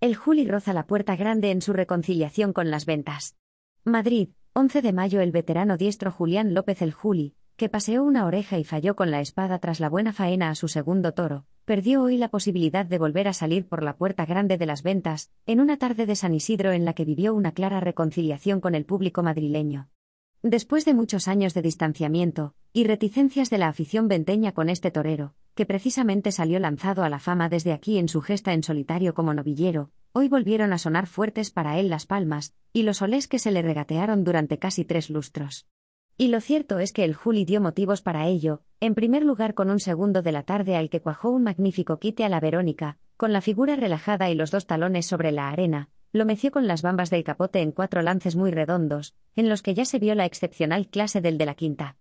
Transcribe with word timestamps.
El 0.00 0.14
Juli 0.14 0.46
roza 0.46 0.72
la 0.72 0.86
puerta 0.86 1.16
grande 1.16 1.50
en 1.50 1.60
su 1.60 1.72
reconciliación 1.72 2.52
con 2.52 2.70
las 2.70 2.86
ventas. 2.86 3.34
Madrid, 3.82 4.28
11 4.52 4.80
de 4.80 4.92
mayo 4.92 5.20
El 5.20 5.32
veterano 5.32 5.76
diestro 5.76 6.12
Julián 6.12 6.54
López 6.54 6.82
el 6.82 6.92
Juli, 6.92 7.34
que 7.56 7.68
paseó 7.68 8.04
una 8.04 8.24
oreja 8.24 8.58
y 8.58 8.64
falló 8.64 8.94
con 8.94 9.10
la 9.10 9.20
espada 9.20 9.58
tras 9.58 9.80
la 9.80 9.88
buena 9.88 10.12
faena 10.12 10.50
a 10.50 10.54
su 10.54 10.68
segundo 10.68 11.14
toro, 11.14 11.46
perdió 11.64 12.00
hoy 12.00 12.16
la 12.16 12.28
posibilidad 12.28 12.86
de 12.86 12.96
volver 12.96 13.26
a 13.26 13.32
salir 13.32 13.66
por 13.66 13.82
la 13.82 13.96
puerta 13.96 14.24
grande 14.24 14.56
de 14.56 14.66
las 14.66 14.84
ventas, 14.84 15.32
en 15.46 15.58
una 15.58 15.78
tarde 15.78 16.06
de 16.06 16.14
San 16.14 16.32
Isidro 16.32 16.70
en 16.70 16.84
la 16.84 16.92
que 16.92 17.04
vivió 17.04 17.34
una 17.34 17.50
clara 17.50 17.80
reconciliación 17.80 18.60
con 18.60 18.76
el 18.76 18.84
público 18.84 19.24
madrileño. 19.24 19.88
Después 20.44 20.84
de 20.84 20.94
muchos 20.94 21.26
años 21.26 21.54
de 21.54 21.62
distanciamiento, 21.62 22.54
y 22.72 22.84
reticencias 22.84 23.50
de 23.50 23.58
la 23.58 23.66
afición 23.66 24.06
venteña 24.06 24.52
con 24.52 24.68
este 24.68 24.92
torero, 24.92 25.34
que 25.58 25.66
precisamente 25.66 26.30
salió 26.30 26.60
lanzado 26.60 27.02
a 27.02 27.08
la 27.08 27.18
fama 27.18 27.48
desde 27.48 27.72
aquí 27.72 27.98
en 27.98 28.08
su 28.08 28.20
gesta 28.20 28.52
en 28.52 28.62
solitario 28.62 29.12
como 29.12 29.34
novillero, 29.34 29.90
hoy 30.12 30.28
volvieron 30.28 30.72
a 30.72 30.78
sonar 30.78 31.08
fuertes 31.08 31.50
para 31.50 31.80
él 31.80 31.90
las 31.90 32.06
palmas, 32.06 32.54
y 32.72 32.84
los 32.84 33.02
olés 33.02 33.26
que 33.26 33.40
se 33.40 33.50
le 33.50 33.60
regatearon 33.60 34.22
durante 34.22 34.60
casi 34.60 34.84
tres 34.84 35.10
lustros. 35.10 35.66
Y 36.16 36.28
lo 36.28 36.40
cierto 36.40 36.78
es 36.78 36.92
que 36.92 37.02
el 37.02 37.12
Juli 37.12 37.44
dio 37.44 37.60
motivos 37.60 38.02
para 38.02 38.28
ello, 38.28 38.62
en 38.78 38.94
primer 38.94 39.24
lugar 39.24 39.54
con 39.54 39.68
un 39.68 39.80
segundo 39.80 40.22
de 40.22 40.30
la 40.30 40.44
tarde 40.44 40.76
al 40.76 40.90
que 40.90 41.00
cuajó 41.00 41.30
un 41.30 41.42
magnífico 41.42 41.98
quite 41.98 42.24
a 42.24 42.28
la 42.28 42.38
Verónica, 42.38 42.98
con 43.16 43.32
la 43.32 43.40
figura 43.40 43.74
relajada 43.74 44.30
y 44.30 44.36
los 44.36 44.52
dos 44.52 44.68
talones 44.68 45.06
sobre 45.06 45.32
la 45.32 45.48
arena, 45.48 45.88
lo 46.12 46.24
meció 46.24 46.52
con 46.52 46.68
las 46.68 46.82
bambas 46.82 47.10
del 47.10 47.24
capote 47.24 47.62
en 47.62 47.72
cuatro 47.72 48.02
lances 48.02 48.36
muy 48.36 48.52
redondos, 48.52 49.16
en 49.34 49.48
los 49.48 49.62
que 49.62 49.74
ya 49.74 49.84
se 49.84 49.98
vio 49.98 50.14
la 50.14 50.24
excepcional 50.24 50.86
clase 50.86 51.20
del 51.20 51.36
de 51.36 51.46
la 51.46 51.56
quinta. 51.56 51.96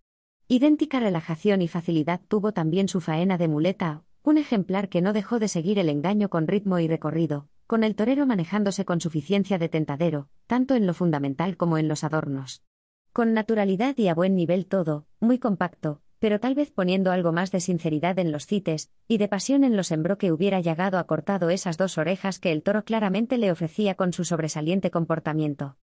Idéntica 0.49 1.01
relajación 1.01 1.61
y 1.61 1.67
facilidad 1.67 2.21
tuvo 2.25 2.53
también 2.53 2.87
su 2.87 3.01
faena 3.01 3.37
de 3.37 3.49
muleta, 3.49 4.03
un 4.23 4.37
ejemplar 4.37 4.87
que 4.87 5.01
no 5.01 5.11
dejó 5.11 5.39
de 5.39 5.49
seguir 5.49 5.77
el 5.77 5.89
engaño 5.89 6.29
con 6.29 6.47
ritmo 6.47 6.79
y 6.79 6.87
recorrido, 6.87 7.49
con 7.67 7.83
el 7.83 7.95
torero 7.95 8.25
manejándose 8.25 8.85
con 8.85 9.01
suficiencia 9.01 9.57
de 9.57 9.67
tentadero, 9.67 10.29
tanto 10.47 10.75
en 10.75 10.87
lo 10.87 10.93
fundamental 10.93 11.57
como 11.57 11.77
en 11.77 11.89
los 11.89 12.05
adornos. 12.05 12.63
Con 13.11 13.33
naturalidad 13.33 13.97
y 13.97 14.07
a 14.07 14.15
buen 14.15 14.37
nivel 14.37 14.67
todo, 14.67 15.05
muy 15.19 15.37
compacto, 15.37 16.01
pero 16.17 16.39
tal 16.39 16.55
vez 16.55 16.71
poniendo 16.71 17.11
algo 17.11 17.33
más 17.33 17.51
de 17.51 17.59
sinceridad 17.59 18.17
en 18.17 18.31
los 18.31 18.45
cites, 18.45 18.89
y 19.05 19.17
de 19.17 19.27
pasión 19.27 19.65
en 19.65 19.75
los 19.75 19.91
embro 19.91 20.17
que 20.17 20.31
hubiera 20.31 20.61
llegado 20.61 20.97
a 20.97 21.07
cortado 21.07 21.49
esas 21.49 21.75
dos 21.75 21.97
orejas 21.97 22.39
que 22.39 22.53
el 22.53 22.63
toro 22.63 22.85
claramente 22.85 23.37
le 23.37 23.51
ofrecía 23.51 23.95
con 23.95 24.13
su 24.13 24.23
sobresaliente 24.23 24.91
comportamiento. 24.91 25.75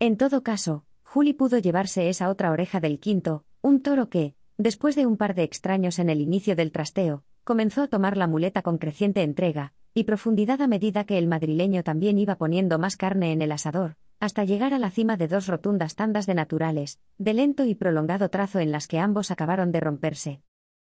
En 0.00 0.16
todo 0.16 0.42
caso, 0.42 0.84
Juli 1.10 1.32
pudo 1.32 1.56
llevarse 1.56 2.10
esa 2.10 2.28
otra 2.28 2.50
oreja 2.50 2.80
del 2.80 3.00
quinto, 3.00 3.46
un 3.62 3.80
toro 3.80 4.10
que, 4.10 4.34
después 4.58 4.94
de 4.94 5.06
un 5.06 5.16
par 5.16 5.34
de 5.34 5.42
extraños 5.42 5.98
en 5.98 6.10
el 6.10 6.20
inicio 6.20 6.54
del 6.54 6.70
trasteo, 6.70 7.24
comenzó 7.44 7.84
a 7.84 7.88
tomar 7.88 8.18
la 8.18 8.26
muleta 8.26 8.60
con 8.60 8.76
creciente 8.76 9.22
entrega 9.22 9.72
y 9.94 10.04
profundidad 10.04 10.60
a 10.60 10.66
medida 10.66 11.04
que 11.04 11.16
el 11.16 11.26
madrileño 11.26 11.82
también 11.82 12.18
iba 12.18 12.36
poniendo 12.36 12.78
más 12.78 12.98
carne 12.98 13.32
en 13.32 13.40
el 13.40 13.52
asador, 13.52 13.96
hasta 14.20 14.44
llegar 14.44 14.74
a 14.74 14.78
la 14.78 14.90
cima 14.90 15.16
de 15.16 15.28
dos 15.28 15.46
rotundas 15.46 15.94
tandas 15.94 16.26
de 16.26 16.34
naturales, 16.34 17.00
de 17.16 17.32
lento 17.32 17.64
y 17.64 17.74
prolongado 17.74 18.28
trazo 18.28 18.58
en 18.58 18.70
las 18.70 18.86
que 18.86 18.98
ambos 18.98 19.30
acabaron 19.30 19.72
de 19.72 19.80
romperse. 19.80 20.42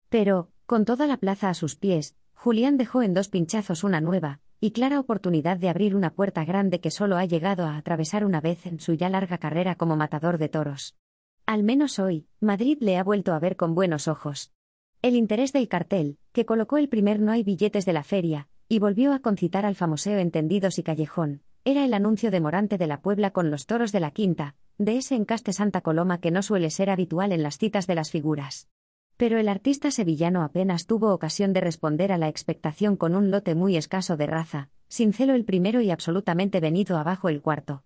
Pero, 0.08 0.48
con 0.64 0.86
toda 0.86 1.06
la 1.06 1.18
plaza 1.18 1.50
a 1.50 1.54
sus 1.54 1.76
pies, 1.76 2.16
Julián 2.32 2.78
dejó 2.78 3.02
en 3.02 3.12
dos 3.12 3.28
pinchazos 3.28 3.84
una 3.84 4.00
nueva, 4.00 4.40
y 4.64 4.70
clara 4.70 4.98
oportunidad 4.98 5.58
de 5.58 5.68
abrir 5.68 5.94
una 5.94 6.14
puerta 6.14 6.42
grande 6.46 6.80
que 6.80 6.90
solo 6.90 7.18
ha 7.18 7.26
llegado 7.26 7.66
a 7.66 7.76
atravesar 7.76 8.24
una 8.24 8.40
vez 8.40 8.64
en 8.64 8.80
su 8.80 8.94
ya 8.94 9.10
larga 9.10 9.36
carrera 9.36 9.74
como 9.74 9.94
matador 9.94 10.38
de 10.38 10.48
toros. 10.48 10.96
Al 11.44 11.62
menos 11.62 11.98
hoy, 11.98 12.28
Madrid 12.40 12.78
le 12.80 12.96
ha 12.96 13.04
vuelto 13.04 13.34
a 13.34 13.38
ver 13.38 13.56
con 13.56 13.74
buenos 13.74 14.08
ojos. 14.08 14.54
El 15.02 15.16
interés 15.16 15.52
del 15.52 15.68
cartel, 15.68 16.16
que 16.32 16.46
colocó 16.46 16.78
el 16.78 16.88
primer 16.88 17.20
no 17.20 17.30
hay 17.30 17.42
billetes 17.42 17.84
de 17.84 17.92
la 17.92 18.04
feria, 18.04 18.48
y 18.66 18.78
volvió 18.78 19.12
a 19.12 19.18
concitar 19.18 19.66
al 19.66 19.74
famoseo 19.74 20.18
Entendidos 20.18 20.78
y 20.78 20.82
Callejón, 20.82 21.42
era 21.66 21.84
el 21.84 21.92
anuncio 21.92 22.30
de 22.30 22.40
Morante 22.40 22.78
de 22.78 22.86
la 22.86 23.02
Puebla 23.02 23.32
con 23.32 23.50
los 23.50 23.66
toros 23.66 23.92
de 23.92 24.00
la 24.00 24.12
quinta, 24.12 24.54
de 24.78 24.96
ese 24.96 25.14
encaste 25.14 25.52
Santa 25.52 25.82
Coloma 25.82 26.20
que 26.20 26.30
no 26.30 26.42
suele 26.42 26.70
ser 26.70 26.88
habitual 26.88 27.32
en 27.32 27.42
las 27.42 27.58
citas 27.58 27.86
de 27.86 27.96
las 27.96 28.10
figuras. 28.10 28.70
Pero 29.16 29.38
el 29.38 29.48
artista 29.48 29.90
sevillano 29.90 30.42
apenas 30.42 30.86
tuvo 30.86 31.12
ocasión 31.12 31.52
de 31.52 31.60
responder 31.60 32.10
a 32.10 32.18
la 32.18 32.28
expectación 32.28 32.96
con 32.96 33.14
un 33.14 33.30
lote 33.30 33.54
muy 33.54 33.76
escaso 33.76 34.16
de 34.16 34.26
raza, 34.26 34.70
sin 34.88 35.12
celo 35.12 35.34
el 35.34 35.44
primero 35.44 35.80
y 35.80 35.90
absolutamente 35.90 36.60
venido 36.60 36.98
abajo 36.98 37.28
el 37.28 37.40
cuarto. 37.40 37.84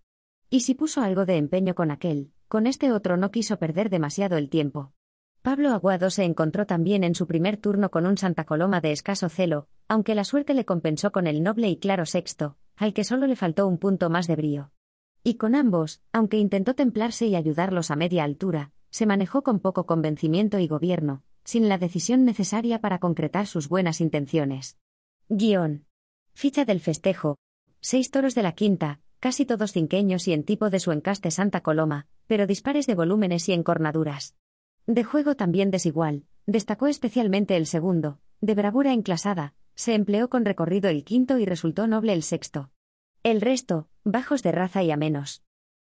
Y 0.48 0.60
si 0.60 0.74
puso 0.74 1.02
algo 1.02 1.26
de 1.26 1.36
empeño 1.36 1.74
con 1.74 1.90
aquel, 1.90 2.32
con 2.48 2.66
este 2.66 2.92
otro 2.92 3.18
no 3.18 3.30
quiso 3.30 3.58
perder 3.58 3.90
demasiado 3.90 4.38
el 4.38 4.48
tiempo. 4.48 4.92
Pablo 5.42 5.70
Aguado 5.70 6.10
se 6.10 6.24
encontró 6.24 6.66
también 6.66 7.04
en 7.04 7.14
su 7.14 7.26
primer 7.26 7.58
turno 7.58 7.90
con 7.90 8.06
un 8.06 8.16
Santa 8.16 8.44
Coloma 8.44 8.80
de 8.80 8.92
escaso 8.92 9.28
celo, 9.28 9.68
aunque 9.86 10.14
la 10.14 10.24
suerte 10.24 10.54
le 10.54 10.64
compensó 10.64 11.12
con 11.12 11.26
el 11.26 11.42
noble 11.42 11.68
y 11.68 11.76
claro 11.76 12.06
sexto, 12.06 12.56
al 12.76 12.94
que 12.94 13.04
solo 13.04 13.26
le 13.26 13.36
faltó 13.36 13.66
un 13.66 13.78
punto 13.78 14.08
más 14.08 14.26
de 14.26 14.36
brío. 14.36 14.72
Y 15.22 15.34
con 15.34 15.54
ambos, 15.54 16.00
aunque 16.12 16.38
intentó 16.38 16.74
templarse 16.74 17.26
y 17.26 17.36
ayudarlos 17.36 17.90
a 17.90 17.96
media 17.96 18.24
altura, 18.24 18.72
se 18.90 19.06
manejó 19.06 19.42
con 19.42 19.60
poco 19.60 19.86
convencimiento 19.86 20.58
y 20.58 20.66
gobierno, 20.66 21.22
sin 21.44 21.68
la 21.68 21.78
decisión 21.78 22.24
necesaria 22.24 22.80
para 22.80 22.98
concretar 22.98 23.46
sus 23.46 23.68
buenas 23.68 24.00
intenciones. 24.00 24.78
Guión. 25.28 25.86
Ficha 26.34 26.64
del 26.64 26.80
festejo. 26.80 27.36
Seis 27.80 28.10
toros 28.10 28.34
de 28.34 28.42
la 28.42 28.52
quinta, 28.52 29.00
casi 29.20 29.44
todos 29.46 29.72
cinqueños 29.72 30.28
y 30.28 30.32
en 30.32 30.44
tipo 30.44 30.70
de 30.70 30.80
su 30.80 30.92
encaste 30.92 31.30
Santa 31.30 31.60
Coloma, 31.60 32.06
pero 32.26 32.46
dispares 32.46 32.86
de 32.86 32.94
volúmenes 32.94 33.48
y 33.48 33.52
encornaduras. 33.52 34.36
De 34.86 35.04
juego 35.04 35.34
también 35.36 35.70
desigual, 35.70 36.24
destacó 36.46 36.86
especialmente 36.86 37.56
el 37.56 37.66
segundo, 37.66 38.20
de 38.40 38.54
bravura 38.54 38.92
enclasada, 38.92 39.54
se 39.74 39.94
empleó 39.94 40.28
con 40.28 40.44
recorrido 40.44 40.90
el 40.90 41.04
quinto 41.04 41.38
y 41.38 41.44
resultó 41.44 41.86
noble 41.86 42.12
el 42.12 42.22
sexto. 42.22 42.70
El 43.22 43.40
resto, 43.40 43.88
bajos 44.04 44.42
de 44.42 44.52
raza 44.52 44.82
y 44.82 44.90
a 44.90 44.96
menos. 44.96 45.42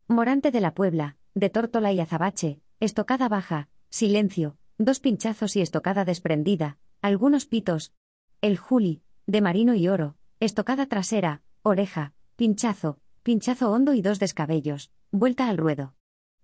Morante 0.08 0.50
de 0.50 0.60
la 0.60 0.74
Puebla, 0.74 1.16
de 1.34 1.50
tórtola 1.50 1.92
y 1.92 2.00
azabache, 2.00 2.60
estocada 2.82 3.28
baja, 3.28 3.68
silencio, 3.90 4.56
dos 4.76 4.98
pinchazos 4.98 5.54
y 5.54 5.60
estocada 5.60 6.04
desprendida, 6.04 6.78
algunos 7.00 7.46
pitos. 7.46 7.92
El 8.40 8.58
Juli, 8.58 9.02
de 9.28 9.40
marino 9.40 9.76
y 9.76 9.86
oro, 9.86 10.16
estocada 10.40 10.86
trasera, 10.86 11.42
oreja, 11.62 12.12
pinchazo, 12.34 12.98
pinchazo 13.22 13.70
hondo 13.70 13.94
y 13.94 14.02
dos 14.02 14.18
descabellos, 14.18 14.90
vuelta 15.12 15.48
al 15.48 15.58
ruedo. 15.58 15.94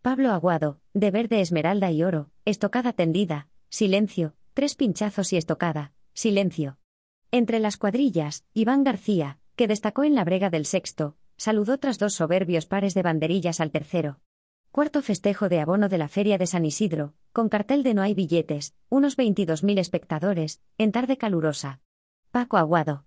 Pablo 0.00 0.30
Aguado, 0.30 0.78
de 0.94 1.10
verde 1.10 1.40
esmeralda 1.40 1.90
y 1.90 2.04
oro, 2.04 2.30
estocada 2.44 2.92
tendida, 2.92 3.48
silencio, 3.68 4.36
tres 4.54 4.76
pinchazos 4.76 5.32
y 5.32 5.38
estocada, 5.38 5.92
silencio. 6.14 6.78
Entre 7.32 7.58
las 7.58 7.76
cuadrillas, 7.76 8.44
Iván 8.54 8.84
García, 8.84 9.40
que 9.56 9.66
destacó 9.66 10.04
en 10.04 10.14
la 10.14 10.22
brega 10.22 10.50
del 10.50 10.66
sexto, 10.66 11.16
saludó 11.36 11.78
tras 11.78 11.98
dos 11.98 12.14
soberbios 12.14 12.66
pares 12.66 12.94
de 12.94 13.02
banderillas 13.02 13.58
al 13.58 13.72
tercero. 13.72 14.20
Cuarto 14.70 15.00
festejo 15.00 15.48
de 15.48 15.60
abono 15.60 15.88
de 15.88 15.96
la 15.96 16.08
Feria 16.08 16.36
de 16.36 16.46
San 16.46 16.66
Isidro, 16.66 17.14
con 17.32 17.48
cartel 17.48 17.82
de 17.82 17.94
no 17.94 18.02
hay 18.02 18.12
billetes, 18.12 18.74
unos 18.90 19.16
22.000 19.16 19.78
espectadores, 19.78 20.60
en 20.76 20.92
tarde 20.92 21.16
calurosa. 21.16 21.80
Paco 22.30 22.58
Aguado. 22.58 23.06